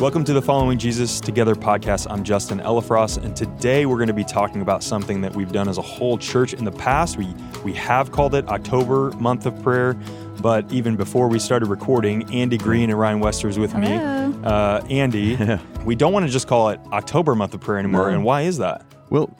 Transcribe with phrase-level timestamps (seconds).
[0.00, 2.06] Welcome to the Following Jesus Together podcast.
[2.08, 5.68] I'm Justin Elifrost, and today we're going to be talking about something that we've done
[5.68, 7.16] as a whole church in the past.
[7.16, 9.94] We we have called it October Month of Prayer,
[10.40, 14.28] but even before we started recording, Andy Green and Ryan Wester is with Hello.
[14.28, 14.38] me.
[14.44, 15.36] Uh, Andy,
[15.84, 18.14] we don't want to just call it October Month of Prayer anymore, No.
[18.14, 18.84] and why is that?
[19.10, 19.36] Well,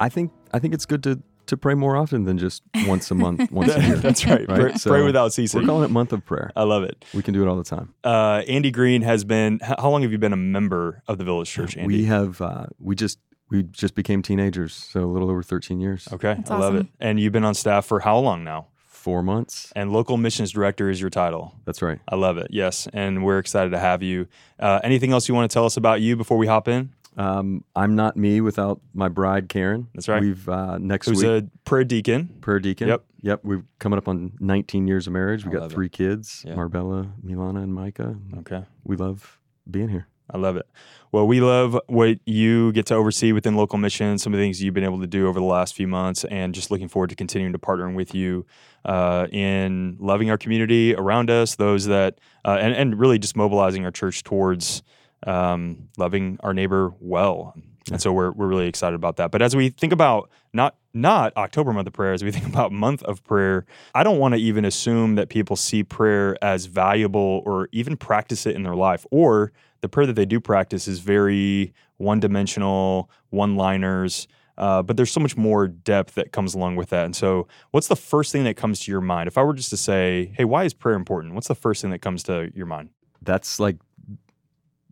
[0.00, 3.14] I think I think it's good to to pray more often than just once a
[3.14, 3.96] month, once a year.
[3.96, 4.48] That's right.
[4.48, 4.60] Right?
[4.60, 5.60] Pray, So, pray without ceasing.
[5.60, 6.50] We're calling it month of prayer.
[6.56, 7.04] I love it.
[7.14, 7.94] We can do it all the time.
[8.02, 9.60] Uh, Andy Green has been.
[9.62, 11.96] How long have you been a member of the Village Church, Andy?
[11.96, 13.18] We have uh, we just
[13.50, 16.08] we just became teenagers, so a little over 13 years.
[16.12, 16.86] okay, That's I love it.
[17.00, 18.68] And you've been on staff for how long now?
[18.86, 19.70] Four months.
[19.76, 21.54] And local missions director is your title.
[21.66, 22.00] That's right.
[22.08, 22.46] I love it.
[22.50, 24.28] Yes, and we're excited to have you.
[24.58, 26.90] Uh, anything else you want to tell us about you before we hop in?
[27.16, 29.88] Um, I'm not me without my bride Karen.
[29.94, 30.20] That's right.
[30.20, 32.28] We've uh, next Who's week a prayer deacon?
[32.40, 32.88] prayer deacon.
[32.88, 33.04] Yep.
[33.22, 33.40] Yep.
[33.44, 35.44] We're coming up on 19 years of marriage.
[35.44, 35.74] We I got love it.
[35.74, 36.54] three kids: Yeah.
[36.56, 38.16] Marbella, Milana, and Micah.
[38.38, 39.38] Okay, We love
[39.70, 40.08] being here.
[40.32, 40.66] I love it.
[41.12, 44.62] Well, we love what you get to oversee within local missions, some of the things
[44.62, 47.14] you've been able to do over the last few months, and just looking forward to
[47.16, 48.46] continuing to partnering with you
[48.86, 53.84] uh, in loving our community around us, those that, uh, and, and really just mobilizing
[53.84, 54.82] our church towards
[55.26, 57.54] um, loving our neighbor well.
[57.90, 59.30] And so we're, we're really excited about that.
[59.30, 62.72] But as we think about not not October month of prayer, as we think about
[62.72, 67.42] month of prayer, I don't want to even assume that people see prayer as valuable
[67.44, 71.00] or even practice it in their life, or the prayer that they do practice is
[71.00, 74.28] very one dimensional, one liners.
[74.56, 77.04] Uh, but there's so much more depth that comes along with that.
[77.04, 79.26] And so, what's the first thing that comes to your mind?
[79.26, 81.34] If I were just to say, hey, why is prayer important?
[81.34, 82.90] What's the first thing that comes to your mind?
[83.24, 83.76] that's like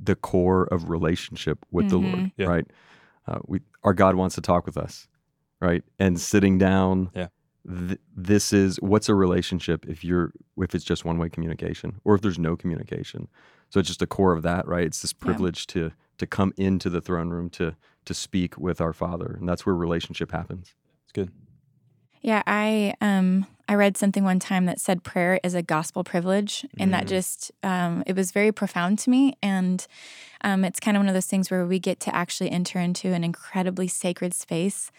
[0.02, 2.46] the core of relationship with the Lord, Yeah.
[2.46, 2.66] right?
[3.26, 5.06] Uh, we our God wants to talk with us,
[5.60, 5.84] right?
[5.98, 7.28] And sitting down, Yeah.
[7.68, 12.14] th- this is what's a relationship if you're if it's just one way communication or
[12.14, 13.28] if there's no communication.
[13.70, 14.84] So it's just a core of that, right?
[14.84, 15.24] It's this Yeah.
[15.24, 19.48] privilege to to come into the throne room to to speak with our Father, and
[19.48, 20.74] that's where relationship happens.
[21.04, 21.30] It's good.
[22.22, 26.66] Yeah, I um I read something one time that said prayer is a gospel privilege,
[26.78, 27.08] and that Mm.
[27.08, 29.34] just um, it was very profound to me.
[29.42, 29.86] And
[30.42, 33.08] um, it's kind of one of those things where we get to actually enter into
[33.08, 34.90] an incredibly sacred space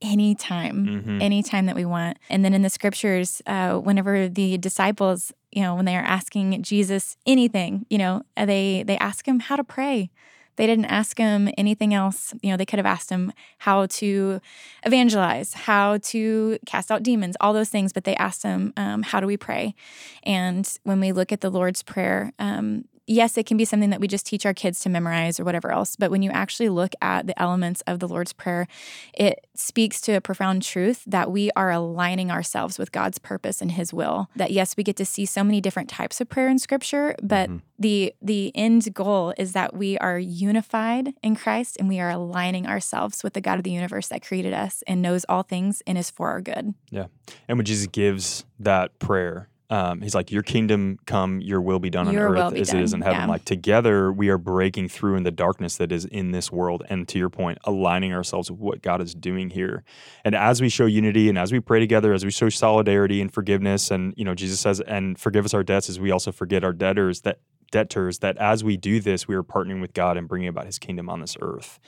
[0.00, 1.22] anytime, Mhm.
[1.22, 2.18] anytime that we want.
[2.30, 6.62] And then in the scriptures, uh, whenever the disciples, you know, when they are asking
[6.62, 10.10] Jesus anything, you know, they they ask him how to pray.
[10.56, 12.34] They didn't ask him anything else.
[12.42, 14.40] You know, they could have asked him how to
[14.84, 19.20] evangelize, how to cast out demons, all those things, but they asked him, um, how
[19.20, 19.74] do we pray?
[20.22, 24.00] And when we look at the Lord's Prayer, um, yes, it can be something that
[24.00, 25.96] we just teach our kids to memorize or whatever else.
[25.96, 28.66] But when you actually look at the elements of the Lord's Prayer,
[29.12, 33.72] it speaks to a profound truth that we are aligning ourselves with God's purpose and
[33.72, 34.28] His will.
[34.36, 37.50] That yes, we get to see so many different types of prayer in Scripture, but
[37.50, 37.60] Mhm.
[37.78, 42.66] the the end goal is that we are unified in Christ and we are aligning
[42.66, 45.98] ourselves with the God of the universe that created us and knows all things and
[45.98, 46.74] is for our good.
[46.90, 47.06] Yeah.
[47.48, 51.90] And when Jesus gives that prayer, um, he's like, Your kingdom come, your will be
[51.90, 53.20] done Your on earth as it is in heaven.
[53.20, 53.26] yeah.
[53.26, 56.84] Like together, we are breaking through in the darkness that is in this world.
[56.88, 59.82] And to your point, aligning ourselves with what God is doing here.
[60.24, 63.32] And as we show unity and as we pray together, as we show solidarity and
[63.32, 66.62] forgiveness, and you know, Jesus says, and forgive us our debts as we also forget
[66.62, 67.38] our debtors, that
[67.74, 70.78] debtors, that as we do this, we are partnering with God and bringing about his
[70.78, 71.80] kingdom on this earth.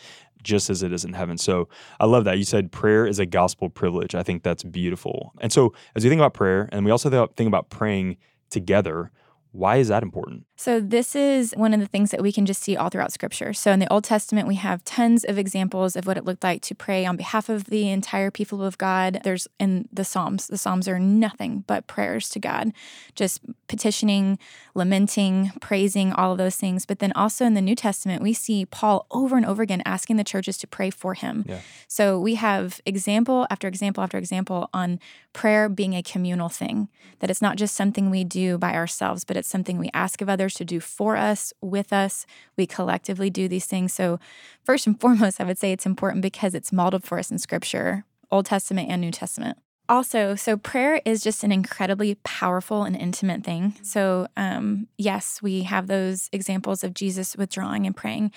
[0.43, 1.39] Just as it is in heaven.
[1.39, 1.69] So
[2.01, 2.39] I love that.
[2.39, 4.17] You said prayer is a gospel privilege.
[4.17, 5.33] I think that's beautiful.
[5.41, 8.17] And so, as we think about prayer, and we also think about praying
[8.51, 9.11] together,
[9.53, 10.45] why is that important?
[10.59, 13.53] So, this is one of the things that we can just see all throughout Scripture.
[13.53, 16.63] So, in the Old Testament, we have tons of examples of what it looked like
[16.63, 19.21] to pray on behalf of the entire people of God.
[19.23, 22.73] There's in the Psalms, the Psalms are nothing but prayers to God,
[23.15, 24.39] just petitioning,
[24.75, 26.87] lamenting, praising, all of those things.
[26.87, 30.17] But then also in the New Testament, we see Paul over and over again asking
[30.17, 31.45] the churches to pray for him.
[31.47, 31.61] Yeah.
[31.89, 35.01] So, we have example after example after example on
[35.33, 39.37] prayer being a communal thing, that it's not just something we do by ourselves, but
[39.37, 42.27] it's something we ask of others to do for us, with us.
[42.57, 43.93] We collectively do these things.
[43.93, 44.19] So,
[44.65, 48.05] first and foremost, I would say it's important because it's modeled for us in scripture,
[48.31, 49.59] Old Testament and New Testament.
[49.89, 53.75] Also, so prayer is just an incredibly powerful and intimate thing.
[53.83, 58.33] So, um, yes, we have those examples of Jesus withdrawing and praying.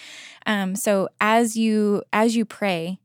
[0.46, 3.00] Um, so, as you as you pray,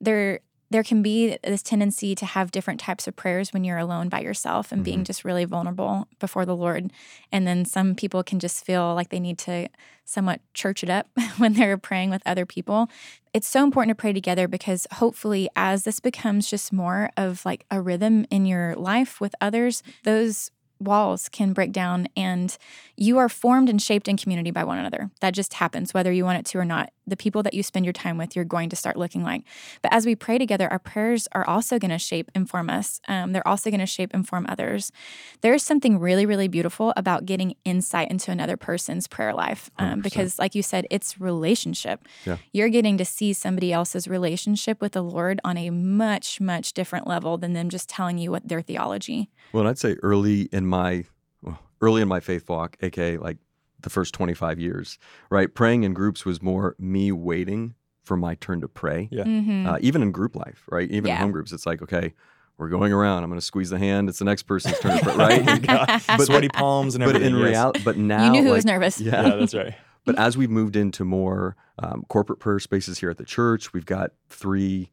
[0.00, 4.08] there there can be this tendency to have different types of prayers when you're alone
[4.08, 5.04] by yourself and being mm-hmm.
[5.04, 6.92] just really vulnerable before the Lord.
[7.32, 9.68] And then some people can just feel like they need to
[10.04, 12.88] somewhat church it up when they're praying with other people.
[13.32, 17.64] It's so important to pray together because hopefully, as this becomes just more of like
[17.70, 20.50] a rhythm in your life with others, those
[20.80, 22.56] walls can break down and
[22.96, 25.10] you are formed and shaped in community by one another.
[25.20, 26.90] That just happens, whether you want it to or not.
[27.06, 29.44] The people that you spend your time with, you're going to start looking like.
[29.80, 33.00] But as we pray together, our prayers are also going to shape, inform us.
[33.08, 34.92] Um, they're also going to shape, inform others.
[35.40, 40.38] There's something really, really beautiful about getting insight into another person's prayer life um, because,
[40.38, 42.06] like you said, it's relationship.
[42.26, 42.36] Yeah.
[42.52, 47.06] You're getting to see somebody else's relationship with the Lord on a much, much different
[47.06, 49.30] level than them just telling you what their theology.
[49.52, 51.04] Well, I'd say early in my
[51.42, 53.38] well, early in my faith walk, aka like
[53.80, 54.98] the first 25 years,
[55.30, 55.54] right?
[55.54, 59.08] Praying in groups was more me waiting for my turn to pray.
[59.12, 59.24] Yeah.
[59.24, 59.66] Mhm.
[59.66, 60.90] Uh, even in group life, right?
[60.90, 62.14] Even in home groups, it's like, okay,
[62.56, 63.22] we're going around.
[63.22, 64.08] I'm going to squeeze the hand.
[64.08, 65.62] It's the next person's turn to pray, right?
[65.62, 67.22] God, But- sweaty palms and everything.
[67.22, 67.36] but everything.
[67.36, 67.50] in yes.
[67.56, 69.00] reality, but now you knew who like, was nervous.
[69.00, 69.74] Yeah, yeah, that's right.
[70.04, 73.84] But as we've moved into more um, corporate prayer spaces here at the church, we've
[73.84, 74.90] got three,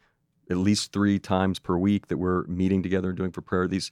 [0.51, 3.65] at least three times per week that we're meeting together and doing for prayer.
[3.65, 3.91] These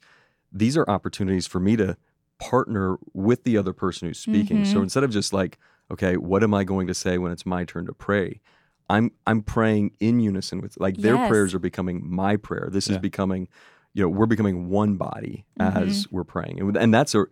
[0.54, 1.96] these are opportunities for me to
[2.38, 4.64] partner with the other person who's speaking.
[4.64, 4.84] So Mhm.
[4.84, 5.58] instead of just like,
[5.90, 8.40] okay, what am I going to say when it's my turn to pray?
[8.88, 11.26] I'm I'm praying in unison with like their Yes.
[11.28, 12.68] prayers are becoming my prayer.
[12.70, 13.48] This is becoming,
[13.94, 15.78] you know, we're becoming one body Mm-hmm.
[15.78, 17.24] as we're praying, and, and that's a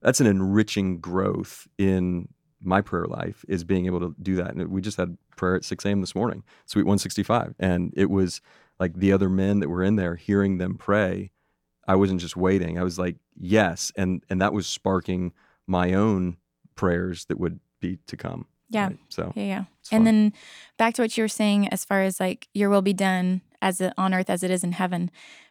[0.00, 2.28] that's an enriching growth in
[2.60, 4.54] my prayer life is being able to do that.
[4.54, 6.00] And we just had prayer at 6 a.m.
[6.00, 8.40] this morning, Suite 165, and it was
[8.78, 11.32] like the other men that were in there, hearing them pray.
[11.86, 12.78] I wasn't just waiting.
[12.78, 15.32] I was like, yes, and and that was sparking
[15.66, 16.36] my own
[16.74, 18.46] prayers that would be to come.
[18.70, 18.86] Yeah.
[18.86, 18.98] right?
[19.08, 19.64] So Yeah, yeah.
[19.90, 20.32] And then
[20.78, 23.80] back to what you were saying as far as like your will be done as
[23.80, 25.10] it, on earth as it is in heaven.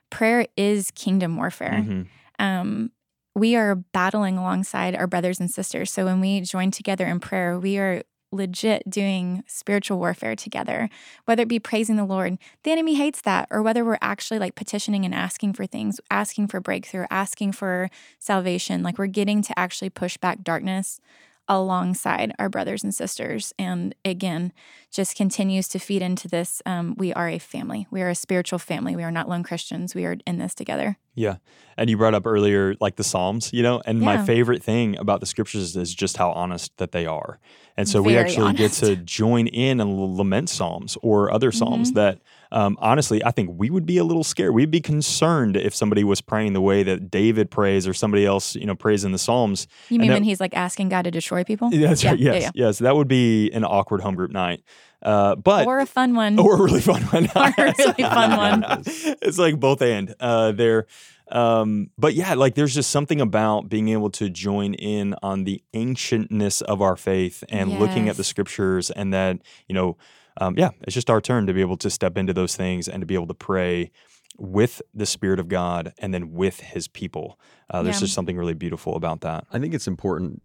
[0.10, 1.86] Prayer is kingdom warfare.
[1.88, 2.07] Mhm.
[2.39, 2.92] Um,
[3.36, 5.92] we are battling alongside our brothers and sisters.
[5.92, 10.89] So when we join together in prayer, we are legit doing spiritual warfare together,
[11.25, 12.38] whether it be praising the Lord.
[12.63, 16.48] The enemy hates that, or whether we're actually like petitioning and asking for things, asking
[16.48, 17.89] for breakthrough, asking for
[18.19, 18.83] salvation.
[18.83, 21.00] Like we're getting to actually push back darkness
[21.48, 23.54] alongside our brothers and sisters.
[23.60, 24.54] And again,
[24.92, 26.62] just continues to feed into this.
[26.66, 27.88] Um, we are a family.
[27.90, 28.96] We are a spiritual family.
[28.96, 29.96] We are not lone Christians.
[29.96, 30.98] We are in this together.
[31.16, 31.38] Yeah.
[31.78, 35.20] And you brought up earlier, like the Psalms, you know, and my favorite thing about
[35.20, 37.40] the scriptures is just how honest that they are.
[37.76, 41.92] And so we Very actually get to join in and lament Psalms or other Psalms
[41.92, 41.96] Mhm.
[41.96, 42.20] that,
[42.52, 44.54] um, honestly, I think we would be a little scared.
[44.54, 48.56] We'd be concerned if somebody was praying the way that David prays or somebody else,
[48.56, 49.68] you know, prays in the Psalms.
[49.90, 51.74] You mean that- when he's like asking God to destroy people?
[51.74, 52.20] Yeah, That's Yeah, right.
[52.20, 52.52] yeah, Yes.
[52.56, 52.80] Yes.
[52.80, 54.62] That would be an awkward home group night.
[55.01, 56.38] Uh, but or a fun one.
[56.45, 57.25] or a really fun one.
[57.36, 58.63] Or a really fun one.
[58.86, 60.13] it's like both and.
[60.19, 60.86] Uh, there,
[61.30, 65.63] um, but yeah, like there's just something about being able to join in on the
[65.74, 69.98] ancientness of our faith and looking at the scriptures, and that you know,
[70.38, 73.01] um, yeah, it's just our turn to be able to step into those things and
[73.01, 73.92] to be able to pray
[74.38, 77.39] with the Spirit of God and then with His people.
[77.69, 78.01] Uh, there's Yeah.
[78.01, 79.45] just something really beautiful about that.
[79.51, 80.42] I think it's important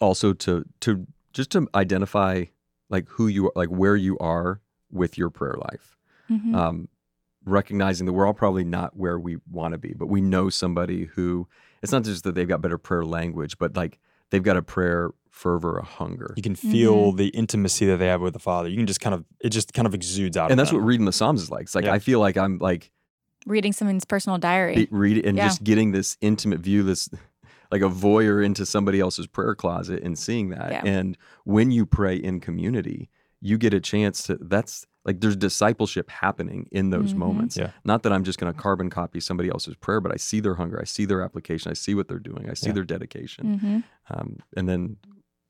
[0.00, 2.44] also to to just to identify
[2.90, 4.60] like who you are, like where you are
[4.90, 5.96] with your prayer life.
[6.30, 6.54] Mhm.
[6.54, 6.88] Um,
[7.44, 11.04] recognizing that we're all probably not where we want to be, but we know somebody
[11.14, 11.46] who
[11.82, 13.98] it's not just that they've got better prayer language, but like
[14.30, 16.32] they've got a prayer fervor, a hunger.
[16.36, 17.16] You can feel Mm-hmm.
[17.16, 18.68] the intimacy that they have with the Father.
[18.70, 20.50] You can just kind of it just kind of exudes out.
[20.50, 20.80] And of that's them.
[20.80, 21.62] what reading the Psalms is like.
[21.62, 21.92] It's like Yeah.
[21.92, 22.90] I feel like I'm like
[23.46, 24.74] Reading someone's personal diary.
[24.74, 25.48] be- read and Yeah.
[25.48, 27.10] just getting this intimate view, this
[27.72, 30.70] like a voyeur into somebody else's prayer closet and seeing that.
[30.72, 30.82] Yeah.
[30.84, 36.08] And when you pray in community, you get a chance to that's like there's discipleship
[36.10, 37.18] happening in those Mhm.
[37.18, 37.56] moments.
[37.58, 37.70] Yeah.
[37.84, 40.54] Not that I'm just going to carbon copy somebody else's prayer, but I see their
[40.54, 42.72] hunger, I see their application, I see what they're doing, I see Yeah.
[42.74, 43.58] their dedication.
[43.58, 43.78] hmm
[44.08, 44.96] Um, and then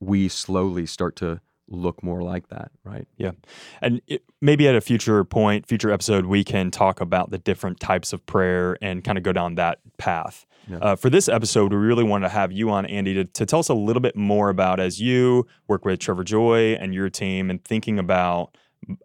[0.01, 3.07] we slowly start to look more like that, right?
[3.17, 3.33] Yeah.
[3.81, 7.81] And it, maybe at a future point, future episode, we can talk about the different
[7.81, 10.45] types of prayer and kind of go down that path.
[10.69, 10.79] Yeah.
[10.79, 13.59] Uh, for this episode, we really wanted to have you on, Andy, to, to tell
[13.61, 17.51] us a little bit more about as you work with Trevor Joy and your team
[17.51, 18.57] and thinking about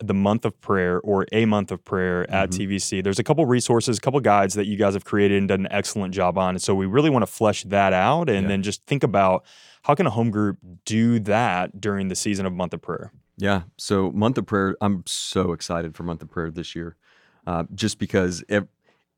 [0.03, 2.57] the month of prayer or a month of prayer at Mhm.
[2.67, 3.01] TVC.
[3.01, 5.71] There's a couple resources, a couple guides that you guys have created and done an
[5.71, 6.55] excellent job on.
[6.55, 8.47] And so we really want to flesh that out and Yeah.
[8.49, 9.45] then just think about
[9.83, 13.11] how can a home group do that during the season of month of prayer?
[13.37, 13.63] Yeah.
[13.77, 16.97] So month of prayer, I'm so excited for month of prayer this year,
[17.47, 18.67] uh, just because ev-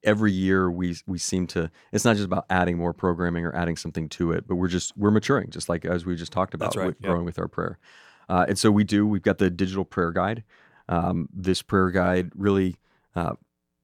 [0.04, 1.72] every year we we seem to.
[1.92, 4.96] It's not just about adding more programming or adding something to it, but we're just
[4.96, 7.10] we're maturing, just like as we just talked about, right, with yeah.
[7.10, 7.80] growing with our prayer.
[8.30, 9.08] Uh, and so we do.
[9.08, 10.44] We've got the digital prayer guide.
[10.88, 12.78] Um, this prayer guide really
[13.16, 13.34] uh,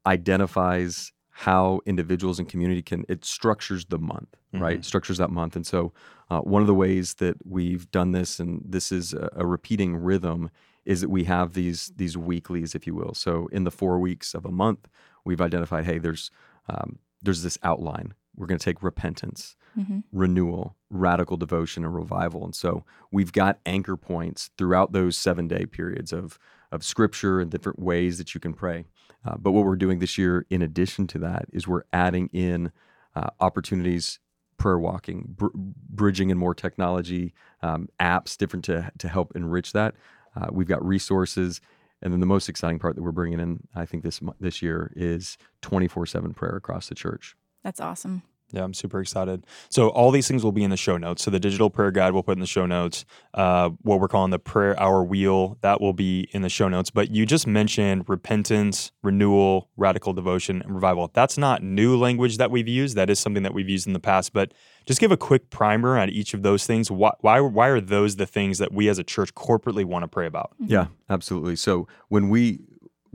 [0.06, 3.06] identifies how individuals and community can.
[3.08, 4.84] It structures the month, right?
[4.84, 5.94] Structures that month, and so
[6.32, 9.96] uh, one of the ways that we've done this, and this is a, a repeating
[9.96, 10.50] rhythm,
[10.84, 13.14] is that we have these these weeklies, if you will.
[13.14, 14.88] So in the four weeks of a month,
[15.26, 16.32] we've identified, hey, there's
[16.70, 20.04] um, there's this outline we're going to take repentance, Mhm.
[20.12, 22.46] renewal, radical devotion, and revival.
[22.46, 26.38] And so we've got anchor points throughout those seven day periods of,
[26.72, 28.86] of scripture and different ways that you can pray.
[29.26, 32.72] Uh, but what we're doing this year, in addition to that, is we're adding in
[33.16, 34.20] uh, opportunities,
[34.58, 39.96] prayer walking, br- bridging in more technology, um, apps, different to, to help enrich that.
[40.36, 41.62] Uh, we've got resources.
[42.02, 44.94] And then the most exciting part that we're bringing in, I think this this year,
[44.96, 47.36] is 24 7 prayer across the church.
[47.64, 48.22] That's awesome.
[48.52, 49.46] Yeah, I'm super excited.
[49.70, 51.24] So all these things will be in the show notes.
[51.24, 53.04] So the digital prayer guide we'll put in the show notes.
[53.34, 56.90] Uh, what we're calling the prayer hour wheel that will be in the show notes.
[56.90, 61.12] But you just mentioned repentance, renewal, radical devotion, and revival.
[61.14, 62.96] That's not new language that we've used.
[62.96, 64.32] That is something that we've used in the past.
[64.32, 64.54] But
[64.86, 66.90] just give a quick primer on each of those things.
[66.90, 70.08] Why why, why are those the things that we as a church corporately want to
[70.08, 70.54] pray about?
[70.60, 71.58] Yeah, absolutely.
[71.58, 72.62] So when we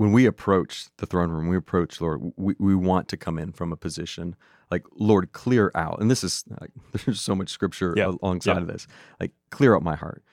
[0.03, 3.53] when we approach the throne room, we approach Lord, we, we want to come in
[3.53, 4.35] from a position
[4.69, 6.01] like Lord, clear out.
[6.01, 6.71] And this is like,
[7.05, 8.63] there's so much scripture Yeah, alongside yeah.
[8.63, 8.87] of this.
[9.21, 10.25] Like clear out my heart.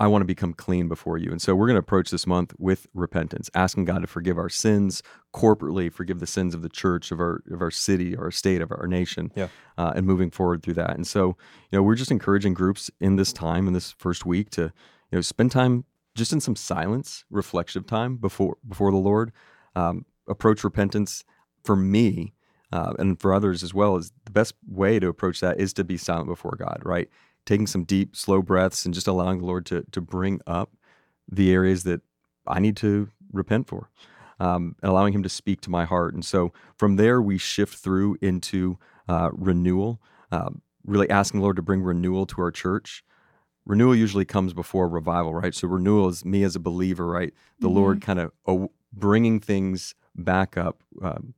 [0.00, 1.30] I want to become clean before you.
[1.30, 4.48] And so we're going to approach this month with repentance, asking God to forgive our
[4.48, 5.02] sins
[5.34, 8.70] corporately, forgive the sins of the church, of our of our city, our state, of
[8.70, 9.48] our nation, Yeah.
[9.76, 10.94] uh, and moving forward through that.
[10.94, 11.36] And so,
[11.70, 14.62] you know, we're just encouraging groups in this time, in this first week, to
[15.10, 15.84] you know spend time
[16.18, 19.32] just in some silence, reflective time before before the Lord.
[19.74, 21.24] Um, approach repentance
[21.64, 22.34] for me
[22.72, 25.84] uh, and for others as well is the best way to approach that is to
[25.84, 27.08] be silent before God, right?
[27.46, 30.70] Taking some deep, slow breaths and just allowing the Lord to to bring up
[31.30, 32.00] the areas that
[32.46, 33.90] I need to repent for,
[34.40, 36.14] um, allowing Him to speak to my heart.
[36.14, 40.00] And so from there, we shift through into uh, renewal,
[40.32, 43.04] um, really asking the Lord to bring renewal to our church.
[43.68, 45.54] Renewal usually comes before revival, right?
[45.54, 47.32] So renewal is me as a believer, right?
[47.60, 47.74] The Mhm.
[47.74, 51.34] Lord kind of oh, bringing things back up, um,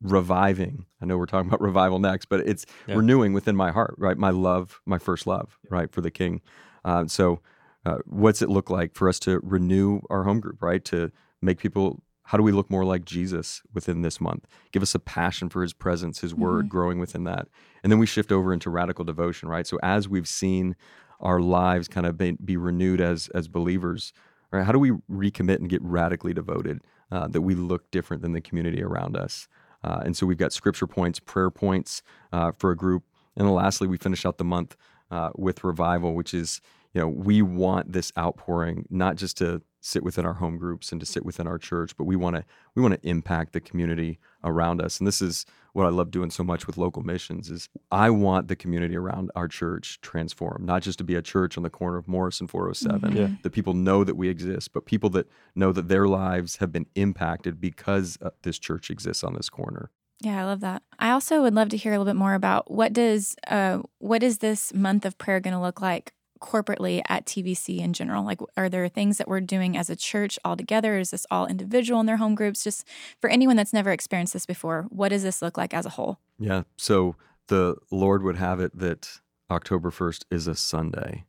[0.00, 0.86] reviving.
[1.00, 2.96] I know we're talking about revival next, but it's Yeah.
[2.96, 4.16] renewing within my heart, right?
[4.16, 6.40] My love, my first love, right, for the King.
[6.84, 7.40] Uh, so,
[7.84, 10.84] uh, what's it look like for us to renew our home group, right?
[10.86, 11.10] To
[11.42, 14.46] make people, how do we look more like Jesus within this month?
[14.72, 17.48] Give us a passion for His presence, His Word, growing within that,
[17.82, 19.66] and then we shift over into radical devotion, right?
[19.66, 20.76] So, as we've seen
[21.24, 24.12] our lives kind of be, be renewed as as believers,
[24.52, 24.64] right?
[24.64, 26.80] How do we recommit and get radically devoted?
[27.12, 29.46] Uh, that we look different than the community around us.
[29.84, 32.02] Uh, and so we've got scripture points, prayer points
[32.32, 33.04] uh, for a group.
[33.36, 34.74] And then lastly, we finish out the month
[35.10, 36.60] uh, with revival, which is,
[36.94, 41.00] you know, we want this outpouring not just to sit within our home groups and
[41.00, 44.18] to sit within our church, but we want to we want to impact the community
[44.42, 44.98] around us.
[44.98, 48.46] And this is what I love doing so much with local missions is I want
[48.46, 51.98] the community around our church transformed, not just to be a church on the corner
[51.98, 53.28] of Morriss and 407, Yeah.
[53.42, 56.86] that people know that we exist, but people that know that their lives have been
[56.94, 59.90] impacted because uh, this church exists on this corner.
[60.20, 60.82] Yeah, I love that.
[61.00, 64.22] I also would love to hear a little bit more about what does uh, what
[64.22, 68.24] is this month of prayer going to look like corporately at TVC in general?
[68.24, 70.98] Like, are there things that we're doing as a church all together?
[70.98, 72.64] Is this all individual in their home groups?
[72.64, 72.86] Just
[73.20, 76.18] for anyone that's never experienced this before, what does this look like as a whole?
[76.38, 76.62] Yeah.
[76.76, 77.16] So
[77.48, 81.24] the Lord would have it that October 1st is a Sunday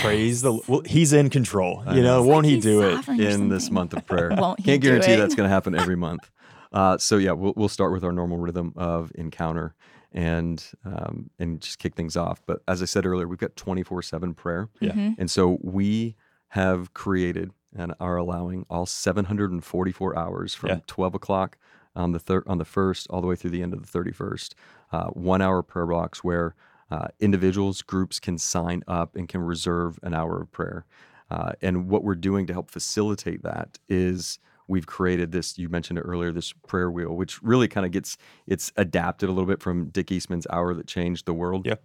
[0.00, 1.84] Praise the well, he's in control.
[1.86, 2.22] I You know, know.
[2.26, 3.06] Won't like he do it?
[3.08, 4.30] in this month of prayer.
[4.36, 5.18] Won't he Can't do guarantee it?
[5.18, 6.30] that's going to happen every month.
[6.72, 9.76] Uh, so yeah, we'll, we'll start with our normal rhythm of encounter
[10.12, 12.42] and um, and just kick things off.
[12.46, 14.68] But as I said earlier, we've got 24 seven prayer.
[14.80, 14.92] Yeah.
[14.92, 15.16] Mhm.
[15.18, 16.16] And so we
[16.48, 20.80] have created and are allowing all 744 hours from Yeah.
[20.86, 21.58] 12 o'clock
[21.94, 24.54] on the thir- on the first all the way through the end of the 31st,
[24.92, 26.54] uh, one hour prayer blocks where
[26.90, 30.86] uh, individuals, groups can sign up and can reserve an hour of prayer.
[31.30, 34.38] Uh, and what we're doing to help facilitate that is
[34.68, 35.58] we've created this.
[35.58, 39.32] You mentioned it earlier, this prayer wheel, which really kind of gets it's adapted a
[39.32, 41.66] little bit from Dick Eastman's Hour That Changed the World.
[41.66, 41.76] Yeah.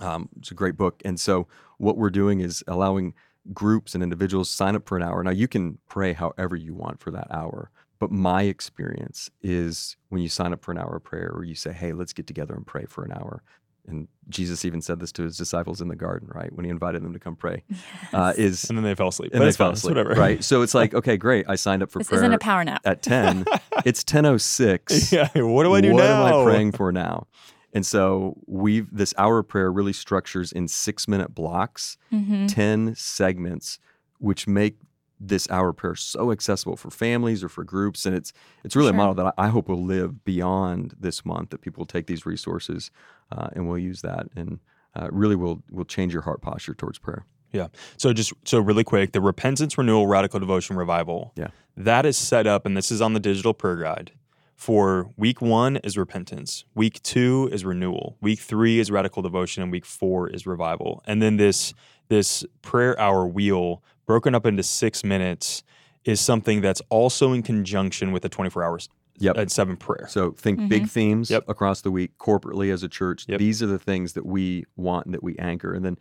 [0.00, 1.00] Um, it's a great book.
[1.04, 1.46] And so
[1.78, 3.14] what we're doing is allowing
[3.52, 5.22] groups and individuals sign up for an hour.
[5.22, 7.70] Now you can pray however you want for that hour.
[8.00, 11.54] But my experience is when you sign up for an hour of prayer or you
[11.54, 13.42] say, hey, let's get together and pray for an hour.
[13.86, 16.50] And Jesus even said this to his disciples in the garden, right?
[16.52, 17.64] When he invited them to come pray,
[18.14, 19.32] uh, is And then they fell asleep.
[19.34, 19.74] and but they fell fine.
[19.74, 20.14] Asleep, whatever.
[20.18, 20.42] right?
[20.42, 21.44] So it's like, okay, great.
[21.48, 22.80] I signed up for This prayer isn't a power nap.
[22.86, 23.44] at 10.
[23.84, 25.42] it's 10.06 yeah.
[25.42, 26.22] What do I do what now?
[26.22, 27.26] What am I praying for now?
[27.72, 32.46] And so we've this hour of prayer really structures in six minute blocks, Mhm.
[32.48, 33.78] 10 segments,
[34.18, 34.78] which make
[35.20, 38.04] this hour of prayer so accessible for families or for groups.
[38.06, 38.94] And it's it's really Sure.
[38.94, 42.06] a model that I I hope will live beyond this month, that people will take
[42.06, 42.90] these resources
[43.32, 44.58] uh, and will use that and
[44.94, 47.26] uh, really will will change your heart posture towards prayer.
[47.52, 47.68] Yeah.
[47.96, 51.32] So just so really quick, the repentance, renewal, radical devotion, revival.
[51.36, 51.48] Yeah.
[51.76, 54.12] That is set up, and this is on the digital prayer guide
[54.56, 59.72] for week one is repentance, week two is renewal, week three is radical devotion, and
[59.72, 61.02] week four is revival.
[61.06, 61.74] And then this
[62.08, 65.62] this prayer hour wheel broken up into six minutes
[66.04, 69.36] is something that's also in conjunction with the 24 hours Yep.
[69.38, 70.06] at seven prayer.
[70.08, 71.44] So think big themes Yep.
[71.48, 73.26] across the week corporately as a church.
[73.28, 73.38] Yep.
[73.38, 75.72] These are the things that we want and that we anchor.
[75.72, 75.96] And then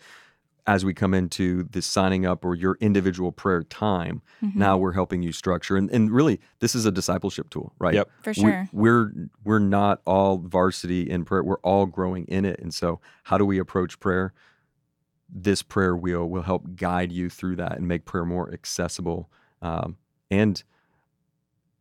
[0.66, 4.58] as we come into the signing up or your individual prayer time, Mm-hmm.
[4.58, 5.76] now we're helping you structure.
[5.78, 7.94] And, and really, this is a discipleship tool, right?
[7.94, 8.10] Yep.
[8.24, 8.70] For We- sure.
[8.72, 9.12] we're
[9.44, 11.44] we're not all varsity in prayer.
[11.44, 12.60] We're all growing in it.
[12.62, 14.34] And so, how do we approach prayer?
[15.30, 19.30] This prayer wheel will help guide you through that and make prayer more accessible
[19.62, 19.98] um,
[20.30, 20.64] and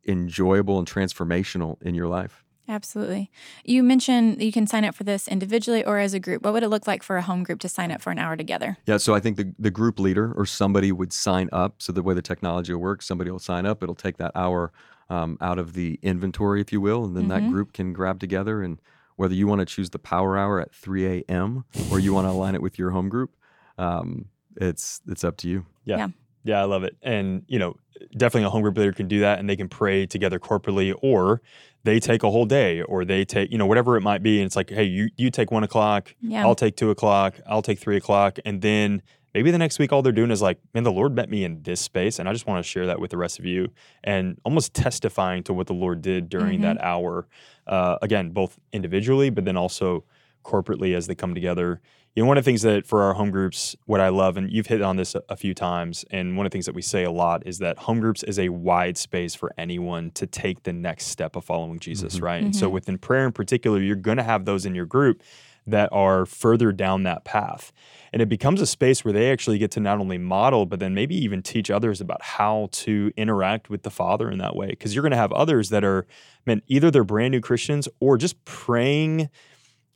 [0.07, 2.45] enjoyable and transformational in your life.
[2.69, 3.31] Absolutely.
[3.65, 6.43] You mentioned you can sign up for this individually or as a group.
[6.45, 8.37] What would it look like for a home group to sign up for an hour
[8.37, 8.79] together?
[8.87, 11.83] Yeah, so I think the, the group leader or somebody would sign up.
[11.83, 13.83] So the way the technology will work, somebody will sign up.
[13.83, 14.73] It'll take that hour
[15.11, 17.51] um, out of the inventory, if you will, and then that Mhm.
[17.51, 18.63] group can grab together.
[18.63, 18.81] And
[19.17, 21.65] whether you want to choose the power hour at 3 a.m.
[21.91, 23.37] or you want to align it with your home group,
[23.77, 25.67] um, it's it's up to you.
[25.85, 25.97] Yeah.
[25.99, 26.09] Yeah.
[26.45, 26.97] Yeah, I love it.
[27.03, 27.77] And, you know,
[28.17, 31.41] definitely a home group leader can do that and they can pray together corporately or
[31.85, 34.39] they take a whole day or they take, you know, whatever it might be.
[34.39, 36.43] And it's like, hey, you, you take one o'clock, Yeah.
[36.45, 38.39] I'll take two o'clock, I'll take three o'clock.
[38.45, 39.03] And then
[39.35, 41.63] maybe the next week, all they're doing is like, man, the Lord met me in
[41.63, 42.19] this space.
[42.19, 43.71] And I just want to share that with the rest of you
[44.05, 46.63] and almost testifying to what the Lord did during Mhm.
[46.63, 47.27] that hour.
[47.67, 50.03] Uh, again, both individually, but then also
[50.43, 51.81] corporately as they come together.
[52.15, 54.51] You know, one of the things that for our home groups, what I love, and
[54.53, 56.83] you've hit on this a, a few times, and one of the things that we
[56.83, 60.65] say a lot is that home groups is a wide space for anyone to take
[60.65, 62.23] the next step of following Jesus, Mhm.
[62.23, 62.43] right?
[62.45, 62.73] And so Mhm.
[62.73, 65.23] within prayer in particular, you're going to have those in your group
[65.67, 67.73] that are further down that path.
[68.13, 70.93] And it becomes a space where they actually get to not only model, but then
[70.93, 74.67] maybe even teach others about how to interact with the Father in that way.
[74.67, 76.05] Because you're going to have others that are,
[76.45, 79.31] man, either they're brand new Christians or just praying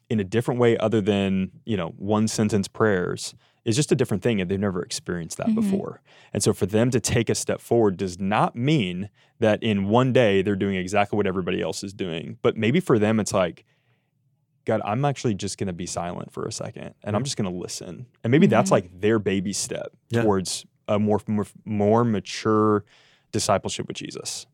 [0.08, 3.34] in a different way other than, you know, one sentence prayers
[3.64, 5.54] is just a different thing and they've never experienced that Mhm.
[5.56, 6.00] before.
[6.32, 10.12] And so for them to take a step forward does not mean that in one
[10.12, 12.38] day they're doing exactly what everybody else is doing.
[12.42, 13.64] But maybe for them it's like,
[14.64, 17.50] God, I'm actually just going to be silent for a second and I'm just going
[17.52, 18.06] to listen.
[18.22, 18.72] And maybe that's Mhm.
[18.72, 20.22] like their baby step Yeah.
[20.22, 22.84] towards a more, more more mature
[23.32, 24.46] discipleship with Jesus.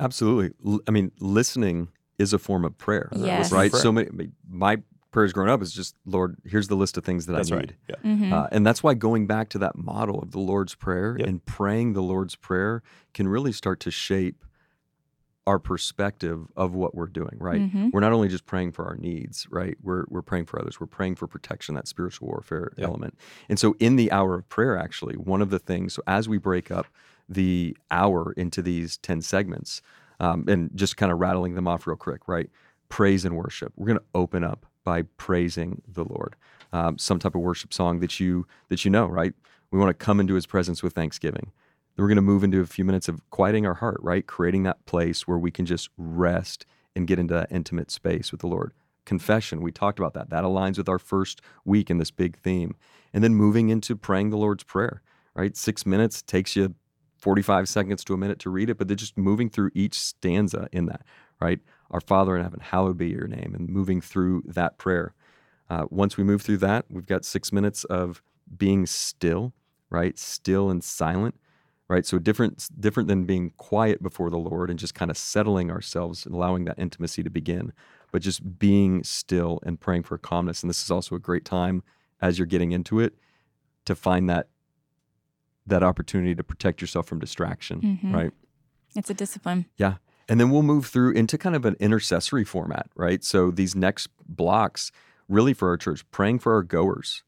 [0.00, 0.54] Absolutely.
[0.66, 1.88] L- I mean, listening
[2.18, 3.52] is a form of prayer, Yes.
[3.52, 3.70] right?
[3.70, 3.82] Prayer.
[3.82, 4.08] So many.
[4.48, 4.78] My
[5.14, 7.66] prayers growing up is just, Lord, here's the list of things that That's I right.
[7.68, 7.76] need.
[7.88, 7.96] Yeah.
[8.04, 8.32] Mhm.
[8.32, 11.28] Uh, and that's why going back to that model of the Lord's Prayer Yep.
[11.28, 12.82] and praying the Lord's Prayer
[13.14, 14.44] can really start to shape
[15.46, 17.60] our perspective of what we're doing, right?
[17.60, 17.92] Mhm.
[17.92, 19.76] We're not only just praying for our needs, right?
[19.82, 20.80] We're, we're praying for others.
[20.80, 22.88] We're praying for protection, that spiritual warfare Yep.
[22.88, 23.18] element.
[23.48, 26.38] And so, in the hour of prayer, actually, one of the things, so as we
[26.38, 26.86] break up
[27.28, 29.80] the hour into these 10 segments,
[30.18, 32.50] um, and just kind of rattling them off real quick, right?
[32.88, 33.72] Praise and worship.
[33.76, 36.36] We're going to open up by praising the Lord.
[36.72, 39.32] Um, some type of worship song that you that you know, right?
[39.70, 41.52] We want to come into His presence with thanksgiving.
[41.96, 44.26] Then we're going to move into a few minutes of quieting our heart, right?
[44.26, 46.66] Creating that place where we can just rest
[46.96, 48.72] and get into that intimate space with the Lord.
[49.04, 50.30] Confession, we talked about that.
[50.30, 52.74] That aligns with our first week in this big theme.
[53.12, 55.02] And then moving into praying the Lord's Prayer,
[55.34, 55.56] right?
[55.56, 56.74] Six minutes takes you
[57.18, 60.68] 45 seconds to a minute to read it, but they're just moving through each stanza
[60.72, 61.02] in that,
[61.40, 61.60] right?
[61.94, 65.14] Our Father in heaven, hallowed be your name, and moving through that prayer.
[65.70, 68.20] Uh, once we move through that, we've got six minutes of
[68.58, 69.52] being still,
[69.90, 70.18] right?
[70.18, 71.36] Still and silent,
[71.86, 72.04] right?
[72.04, 76.26] So different, different than being quiet before the Lord and just kind of settling ourselves
[76.26, 77.72] and allowing that intimacy to begin,
[78.10, 80.64] but just being still and praying for calmness.
[80.64, 81.84] And this is also a great time
[82.20, 83.14] as you're getting into it
[83.84, 84.48] to find that
[85.64, 88.12] that opportunity to protect yourself from distraction, Mhm.
[88.12, 88.32] right?
[88.96, 89.66] It's a discipline.
[90.28, 93.22] And then we'll move through into kind of an intercessory format, right?
[93.22, 94.90] So these next blocks,
[95.28, 97.22] really for our church, praying for our goers,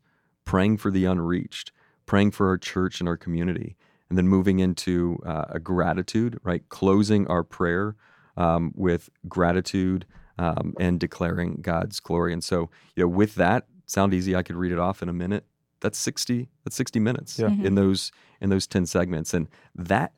[0.44, 1.72] praying for the unreached,
[2.06, 3.76] praying for our church and our community,
[4.08, 6.68] and then moving into uh, a gratitude, right?
[6.68, 7.96] Closing our prayer
[8.36, 10.06] um, with gratitude
[10.38, 12.32] um, and declaring God's glory.
[12.32, 14.34] And so, you know, with that, sound easy.
[14.36, 15.44] I could read it off in a minute.
[15.80, 16.48] That's sixty.
[16.64, 17.48] That's sixty minutes Yeah.
[17.48, 20.12] in those in those ten segments, and that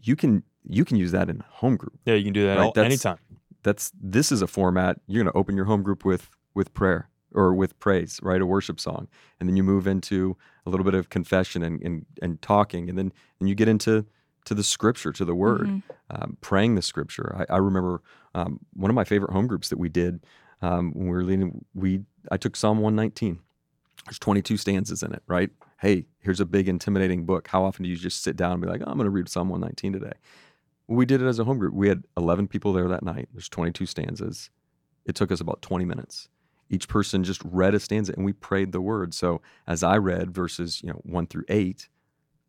[0.00, 1.98] you can you can use that in home group.
[2.04, 3.18] Yeah, you can do that Right, all, that's- anytime.
[3.62, 7.08] that's this is a format you're going to open your home group with with prayer
[7.32, 9.06] or with praise right a worship song
[9.38, 12.96] and then you move into a little bit of confession and and, and talking and
[12.98, 14.04] then and you get into
[14.46, 15.82] to the scripture to the word Mhm.
[16.10, 17.36] um, praying the scripture.
[17.48, 18.00] I, I remember
[18.34, 20.20] um, one of my favorite home groups that we did
[20.62, 22.00] um, when we were leading we
[22.32, 23.38] i took psalm 119
[24.06, 25.50] there's 22 stanzas in it right?
[25.78, 27.48] Hey here's a big intimidating book.
[27.48, 29.28] How often do you just sit down and be like oh, i'm going to read
[29.28, 30.16] psalm 119 today
[30.96, 31.72] we did it as a home group.
[31.74, 33.28] We had 11 people there that night.
[33.32, 34.50] There's 22 stanzas.
[35.06, 36.28] It took us about 20 minutes.
[36.68, 39.14] Each person just read a stanza and we prayed the word.
[39.14, 41.88] So as I read verses, you know, one through eight,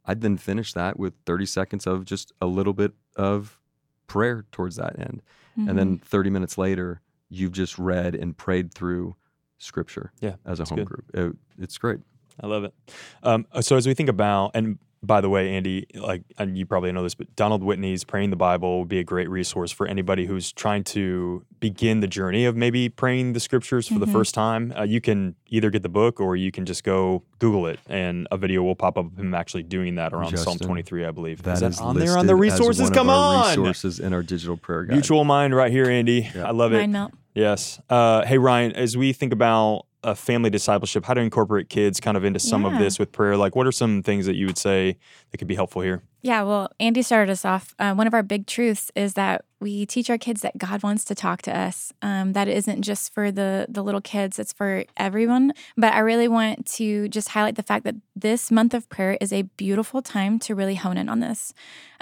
[0.05, 3.59] I'd then finish that with 30 seconds of just a little bit of
[4.07, 5.21] prayer towards that end.
[5.57, 5.69] Mm-hmm.
[5.69, 9.15] And then 30 minutes later, you've just read and prayed through
[9.57, 10.87] scripture Yeah, as a home good.
[10.87, 11.05] group.
[11.13, 11.99] It- it's great.
[12.39, 12.73] I love it.
[13.21, 16.91] Um, so as we think about, and by the way, Andy, like, and you probably
[16.91, 20.25] know this, but Donald Whitney's "Praying the Bible" would be a great resource for anybody
[20.27, 24.11] who's trying to begin the journey of maybe praying the scriptures for the Mhm.
[24.11, 24.73] first time.
[24.77, 28.27] Uh, you can either get the book or you can just go Google it, and
[28.31, 31.41] a video will pop up of him actually doing that around Psalm 23, I believe.
[31.43, 32.89] That is that is on there on the resources?
[32.91, 34.93] Come on, resources in our digital prayer guide.
[34.93, 36.29] mutual mind right here, Andy.
[36.35, 36.47] Yeah.
[36.47, 36.77] I love it.
[36.77, 37.11] Mind meld.
[37.33, 37.79] Yes.
[37.89, 42.17] Uh, hey, Ryan, as we think about uh, family discipleship, how to incorporate kids kind
[42.17, 44.57] of into some of this with prayer, like what are some things that you would
[44.57, 44.97] say
[45.31, 46.03] that could be helpful here?
[46.21, 47.73] Yeah, well, Andy started us off.
[47.79, 51.05] Uh, one of our big truths is that we teach our kids that God wants
[51.05, 51.93] to talk to us.
[52.01, 55.53] Um, that it isn't just for the the little kids; it's for everyone.
[55.77, 59.31] But I really want to just highlight the fact that this month of prayer is
[59.31, 61.53] a beautiful time to really hone in on this.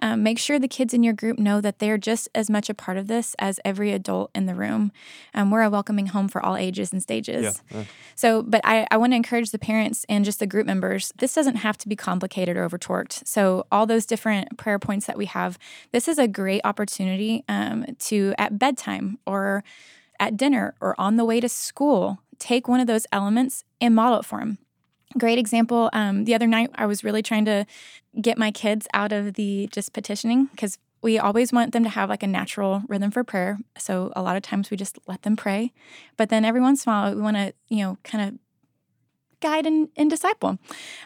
[0.01, 2.73] Um, make sure the kids in your group know that they're just as much a
[2.73, 4.93] part of this as every adult in the room.
[5.33, 7.61] Um, we're a welcoming home for all ages and stages.
[7.69, 7.83] Yeah.
[8.15, 11.11] So, but I, I want to encourage the parents and just the group members.
[11.17, 13.27] This doesn't have to be complicated or overtorqued.
[13.27, 15.57] So, all those different prayer points that we have,
[15.91, 19.63] this is a great opportunity um, to at bedtime or
[20.19, 24.19] at dinner or on the way to school take one of those elements and model
[24.19, 24.57] it for them.
[25.17, 25.89] Great example.
[25.93, 27.65] Um, the other night, I was really trying to
[28.21, 32.09] get my kids out of the just petitioning because we always want them to have
[32.09, 33.57] like a natural rhythm for prayer.
[33.77, 35.71] So a lot of times we just let them pray.
[36.17, 38.39] But then every once in a while, we want to, you know, kind of
[39.39, 40.57] guide and, and disciple.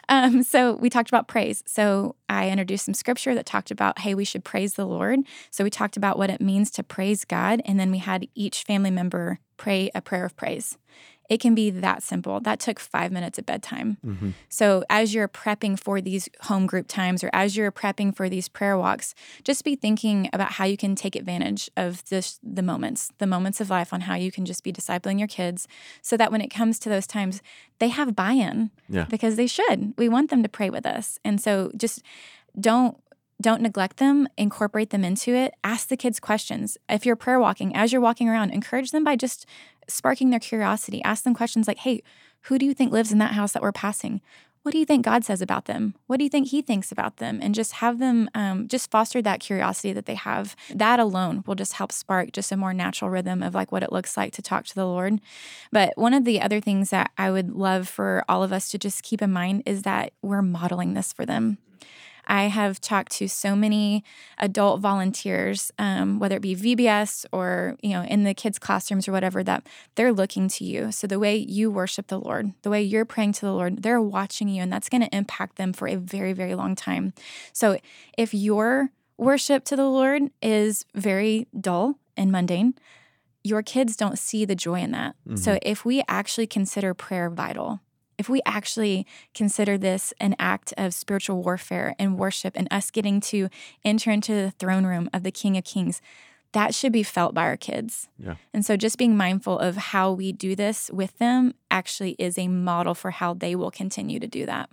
[0.08, 1.62] Um, so we talked about praise.
[1.66, 5.20] So I introduced some scripture that talked about, hey, we should praise the Lord.
[5.50, 7.62] So we talked about what it means to praise God.
[7.64, 10.76] And then we had each family member pray a prayer of praise.
[11.30, 12.38] It can be that simple.
[12.40, 13.96] That took five minutes at bedtime.
[14.04, 14.30] Mm-hmm.
[14.48, 18.48] So, as you're prepping for these home group times or as you're prepping for these
[18.48, 23.10] prayer walks, just be thinking about how you can take advantage of this, the moments,
[23.18, 25.66] the moments of life on how you can just be discipling your kids
[26.02, 27.42] so that when it comes to those times,
[27.78, 29.06] they have buy in Yeah.
[29.08, 29.94] because they should.
[29.96, 31.18] We want them to pray with us.
[31.24, 32.02] And so, just
[32.60, 32.96] don't
[33.40, 36.78] don't neglect them incorporate them into it ask the kids questions.
[36.88, 39.46] If you're prayer walking as you're walking around encourage them by just
[39.88, 41.02] sparking their curiosity.
[41.04, 42.02] Ask them questions like hey
[42.42, 44.20] who do you think lives in that house that we're passing?
[44.62, 45.94] What do you think god says about them?
[46.06, 47.38] What do you think he thinks about them?
[47.42, 50.56] And just have them um, just foster that curiosity that they have.
[50.74, 53.92] That alone will just help spark just a more natural rhythm of like what it
[53.92, 55.20] looks like to talk to the lord.
[55.70, 58.78] But one of the other things that i would love for all of us to
[58.78, 61.58] just keep in mind is that we're modeling this for them
[62.26, 64.04] I have talked to so many
[64.38, 69.12] adult volunteers, um, whether it be VBS or you know in the kids' classrooms or
[69.12, 70.92] whatever, that they're looking to you.
[70.92, 74.00] So the way you worship the Lord, the way you're praying to the Lord, they're
[74.00, 77.12] watching you, and that's going to impact them for a very, very long time.
[77.52, 77.78] So
[78.16, 82.74] if your worship to the Lord is very dull and mundane,
[83.42, 85.14] your kids don't see the joy in that.
[85.36, 87.80] So if we actually consider prayer vital,
[88.18, 93.20] if we actually consider this an act of spiritual warfare and worship and us getting
[93.20, 93.48] to
[93.84, 96.00] enter into the throne room of the King of Kings,
[96.52, 98.08] that should be felt by our kids.
[98.16, 98.36] Yeah.
[98.52, 102.48] And so just being mindful of how we do this with them actually is a
[102.48, 104.70] model for how they will continue to do that.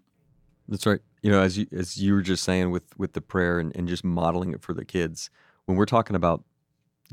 [0.68, 1.00] That's right.
[1.22, 3.88] You know, as you as you were just saying with with the prayer and, and
[3.88, 5.30] just modeling it for the kids,
[5.66, 6.44] when we're talking about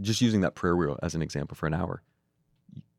[0.00, 2.02] just using that prayer wheel as an example for an hour,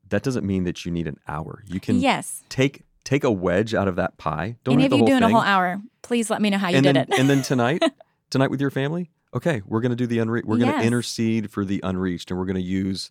[0.10, 1.64] that doesn't mean that you need an hour.
[1.68, 2.44] You can yes.
[2.50, 4.58] take take a wedge out of that pie.
[4.64, 5.24] Don't and if you're doing thing.
[5.24, 7.20] a whole hour, please let me know how you and did then, it.
[7.20, 7.82] and then tonight,
[8.30, 10.48] tonight with your family, okay, we're going to do the unreached.
[10.48, 13.10] We're going to intercede for the unreached, and we're going to use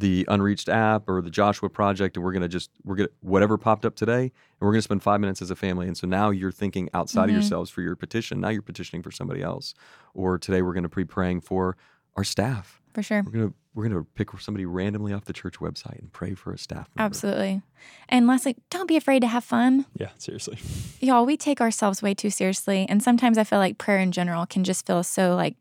[0.00, 3.14] the unreached app or the Joshua Project, and we're going to just we're going to
[3.20, 5.86] whatever popped up today, and we're going to spend five minutes as a family.
[5.88, 7.30] And so now you're thinking outside Mhm.
[7.30, 8.40] of yourselves for your petition.
[8.40, 9.74] Now you're petitioning for somebody else.
[10.14, 11.76] Or today we're going to be praying for
[12.16, 12.80] our staff.
[12.94, 13.22] for sure.
[13.24, 16.58] We're gonna we're gonna pick somebody randomly off the church website and pray for a
[16.58, 17.06] staff member.
[17.06, 17.62] Absolutely.
[18.08, 19.86] And lastly, don't be afraid to have fun.
[19.94, 20.58] Yeah, seriously.
[21.00, 22.86] Y'all, we take ourselves way too seriously.
[22.88, 25.54] And sometimes I feel like prayer in general can just feel so like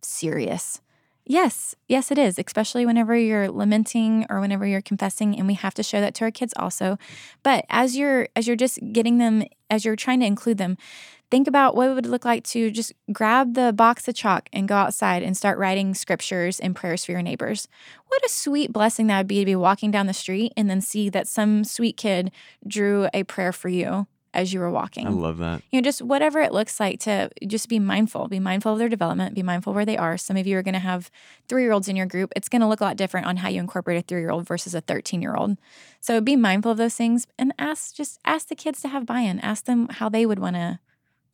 [0.00, 0.80] serious.
[1.26, 5.74] Yes, yes, it is, especially whenever you're lamenting or whenever you're confessing, and we have
[5.74, 6.98] to show that to our kids also.
[7.42, 10.78] But as you're as you're just getting them, as you're trying to include them,
[11.30, 14.68] think about what it would look like to just grab the box of chalk and
[14.68, 17.68] go outside and start writing scriptures and prayers for your neighbors.
[18.06, 20.80] What a sweet blessing that would be to be walking down the street and then
[20.80, 22.30] see that some sweet kid
[22.66, 25.06] drew a prayer for you as you were walking.
[25.06, 25.62] I love that.
[25.70, 28.88] You know, just whatever it looks like to just be mindful, be mindful of their
[28.88, 30.18] development, be mindful where they are.
[30.18, 31.10] Some of you are going to have
[31.48, 32.32] three year olds in your group.
[32.36, 34.46] It's going to look a lot different on how you incorporate a three year old
[34.46, 35.56] versus a 13 year old.
[36.00, 39.20] So be mindful of those things and ask, just ask the kids to have buy
[39.20, 39.40] in.
[39.40, 40.78] Ask them how they would want to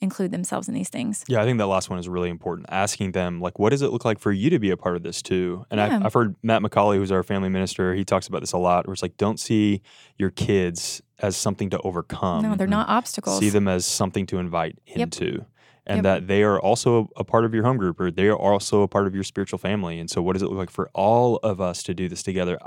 [0.02, 1.24] include themselves in these things.
[1.28, 2.66] Yeah, I think that last one is really important.
[2.70, 5.02] Asking them, like, what does it look like for you to be a part of
[5.02, 5.64] this too?
[5.70, 5.96] And Yeah.
[5.96, 8.86] I've, I've heard Matt McCauley, who's our family minister, he talks about this a lot,
[8.86, 9.80] where it's like, don't see
[10.18, 12.42] your kids as something to overcome.
[12.42, 13.38] no, they're not obstacles.
[13.38, 14.96] See them as something to invite Yep.
[14.98, 15.46] into.
[15.86, 16.02] And Yep.
[16.04, 18.88] that they are also a part of your home group or they are also a
[18.88, 19.98] part of your spiritual family.
[19.98, 22.58] And so, what does it look like for all of us to do this together?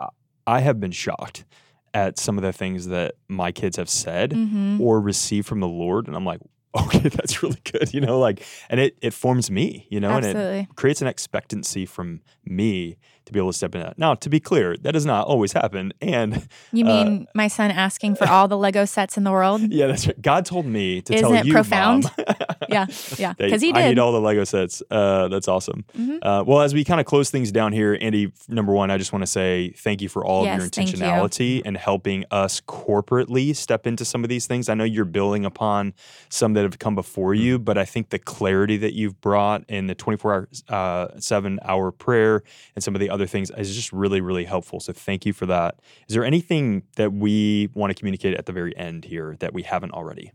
[0.48, 1.46] I, have been shocked
[1.94, 4.82] at some of the things that my kids have said Mhm.
[4.82, 6.08] or received from the Lord.
[6.08, 6.42] And I'm like,
[6.86, 10.26] okay, that's really good, you know, like, and it, it forms me, you know, and
[10.26, 13.98] it creates an expectancy from me to be able to step in that.
[13.98, 15.94] Now, to be clear, that does not always happen.
[16.02, 19.62] And You uh, mean my son asking for all the Lego sets in the world?
[19.70, 20.22] yeah, that's right.
[20.22, 22.04] God told me to Isn't tell it you, profound?
[22.18, 22.36] Mom,
[22.70, 22.86] Yeah,
[23.18, 23.78] yeah, because he did.
[23.78, 23.90] I did.
[23.96, 24.82] need all the Lego sets.
[24.90, 25.86] Uh, that's awesome.
[25.98, 26.20] Mhm.
[26.22, 29.12] Uh, well, as we kind of close things down here, Andy, number one, I just
[29.14, 30.98] want to say thank you for all of your Yes, thank you.
[30.98, 34.70] intentionality and helping us corporately step into some of these things.
[34.70, 35.94] I know you're building upon
[36.30, 37.40] some that have come before Mm.
[37.40, 41.60] you, but I think the clarity that you've brought in the 24 hour, uh, seven
[41.64, 42.44] hour prayer
[42.76, 44.80] and some of the other things is just really, really helpful.
[44.80, 45.80] So thank you for that.
[46.08, 49.64] Is there anything that we want to communicate at the very end here that we
[49.64, 50.32] haven't already?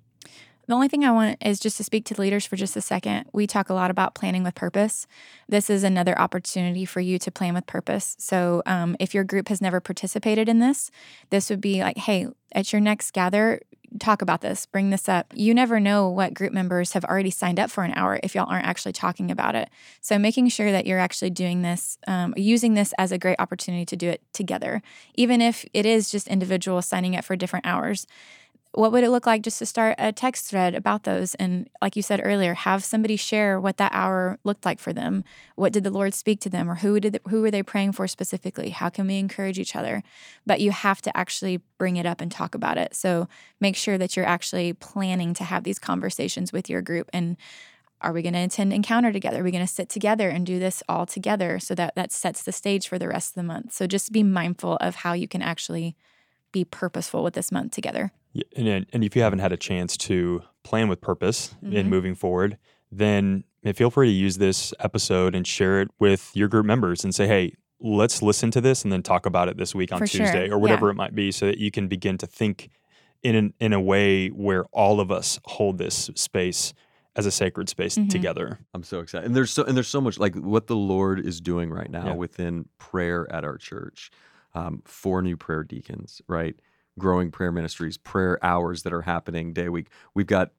[0.67, 2.81] The only thing I want is just to speak to the leaders for just a
[2.81, 3.27] second.
[3.33, 5.07] We talk a lot about planning with purpose.
[5.49, 8.15] This is another opportunity for you to plan with purpose.
[8.21, 10.93] So, um, if your group has never participated in this,
[11.31, 13.61] this would be like, hey, at your next gather,
[13.99, 15.33] talk about this, bring this up.
[15.35, 18.49] You never know what group members have already signed up for an hour if y'all
[18.49, 19.69] aren't actually talking about it.
[20.01, 23.85] So, making sure that you're actually doing this, um, using this as a great opportunity
[23.87, 24.83] to do it together,
[25.15, 28.07] even if it is just individuals signing up for different hours
[28.73, 31.35] what would it look like just to start a text thread about those?
[31.37, 35.25] And like you said earlier have somebody share what that hour looked like for them.
[35.57, 36.71] What did the lord speak to them?
[36.71, 38.71] Or who did who were they praying for specifically?
[38.71, 40.05] How can we encourage each other?
[40.47, 42.95] But you have to actually bring it up and talk about it.
[42.95, 43.29] So
[43.61, 47.11] make sure that you're actually planning to have these conversations with your group.
[47.13, 47.37] And
[48.01, 49.41] are we going to attend encounter together?
[49.41, 51.59] Are we going to sit together and do this all together?
[51.59, 53.73] So that that sets the stage for the rest of the month.
[53.73, 55.97] So just be mindful of how you can actually
[56.53, 59.97] be purposeful with this month together Yeah, and and if you haven't had a chance
[60.09, 61.89] to plan with purpose in Mhm.
[61.89, 62.59] moving forward,
[62.93, 67.15] then feel free to use this episode and share it with your group members and
[67.15, 70.07] say, "Hey, let's listen to this and then talk about it this week on For
[70.07, 72.71] sure, Tuesday or whatever it might be," so that you can begin to think
[73.23, 76.73] in an, in a way where all of us hold this space
[77.17, 78.09] as a sacred space Mhm.
[78.09, 78.61] together.
[78.73, 79.27] I'm so excited.
[79.27, 82.07] And there's so and there's so much like what the Lord is doing right now
[82.07, 82.15] Yeah.
[82.15, 84.11] within prayer at our church.
[84.55, 86.57] Um, four new prayer deacons, right?
[86.99, 89.89] Growing prayer ministries, prayer hours that are happening day week.
[90.15, 90.51] We've got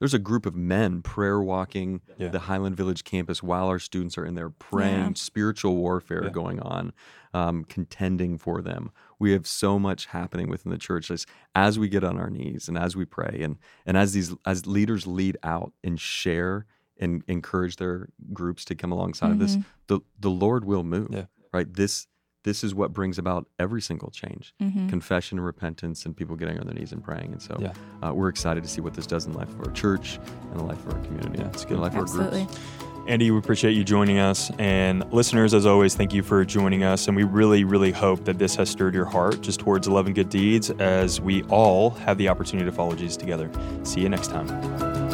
[0.00, 2.28] there's a group of men prayer walking Yeah.
[2.28, 5.12] the Highland Village campus while our students are in there praying, Yeah.
[5.14, 6.30] spiritual warfare Yeah.
[6.30, 6.92] going on,
[7.32, 8.90] um, contending for them.
[9.18, 12.68] We have so much happening within the church as, as we get on our knees
[12.68, 13.56] and as we pray and
[13.86, 16.66] and as these as leaders lead out and share
[17.00, 19.56] and encourage their groups to come alongside of this,
[19.86, 21.08] the the Lord will move.
[21.10, 21.26] Yeah.
[21.52, 21.72] Right.
[21.72, 22.08] This
[22.44, 24.88] this is what brings about every single change Mhm.
[24.88, 27.72] confession and repentance and people getting on their knees and praying and so Yeah.
[28.02, 30.18] uh, we're excited to see what this does in the life of our church
[30.50, 31.78] and the life of our community Yeah, it's and good.
[31.78, 32.44] the life of our Absolutely.
[32.44, 32.58] groups
[33.06, 34.50] Andy, we appreciate you joining us.
[34.58, 37.06] And listeners, as always, thank you for joining us.
[37.06, 40.30] And we really, really hope that this has stirred your heart just towards 11 good
[40.30, 43.50] deeds as we all have the opportunity to follow Jesus together.
[43.82, 45.13] See you next time.